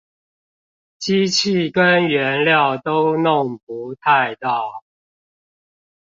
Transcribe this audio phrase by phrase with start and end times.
[0.97, 4.83] 機器跟原料都弄不太到